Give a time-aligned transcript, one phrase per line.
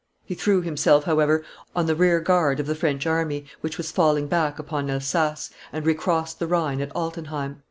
[0.25, 1.43] He threw himself, however,
[1.75, 6.39] on the rearguard of the French army, which was falling back upon Elsass, and recrossed
[6.39, 7.59] the Rhine at Altenheim.